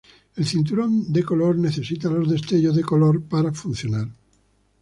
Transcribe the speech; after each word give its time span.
El 0.35 0.47
cinturón 0.47 1.13
de 1.13 1.23
color 1.23 1.59
necesita 1.59 2.09
los 2.09 2.27
destellos 2.27 2.75
de 2.75 2.81
color 2.81 3.21
para 3.21 3.53
funcionar. 3.53 4.07